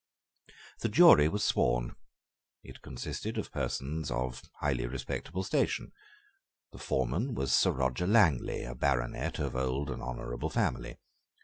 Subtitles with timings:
[0.79, 1.95] The jury was sworn;
[2.63, 5.91] it consisted of persons of highly respectable station.
[6.71, 10.97] The foreman was Sir Roger Langley, a baronet of old and honourable family.